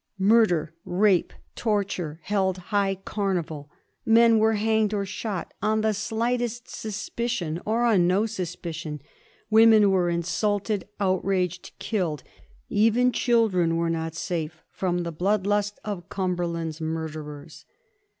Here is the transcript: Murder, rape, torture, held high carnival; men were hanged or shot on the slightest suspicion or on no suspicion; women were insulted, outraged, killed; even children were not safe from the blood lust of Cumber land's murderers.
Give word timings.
Murder, 0.17 0.73
rape, 0.83 1.31
torture, 1.55 2.19
held 2.23 2.57
high 2.73 2.95
carnival; 2.95 3.69
men 4.03 4.39
were 4.39 4.53
hanged 4.53 4.95
or 4.95 5.05
shot 5.05 5.53
on 5.61 5.81
the 5.81 5.93
slightest 5.93 6.67
suspicion 6.67 7.61
or 7.67 7.83
on 7.85 8.07
no 8.07 8.25
suspicion; 8.25 8.99
women 9.51 9.91
were 9.91 10.09
insulted, 10.09 10.87
outraged, 10.99 11.71
killed; 11.77 12.23
even 12.67 13.11
children 13.11 13.77
were 13.77 13.91
not 13.91 14.15
safe 14.15 14.63
from 14.71 15.03
the 15.03 15.11
blood 15.11 15.45
lust 15.45 15.77
of 15.85 16.09
Cumber 16.09 16.47
land's 16.47 16.81
murderers. 16.81 17.65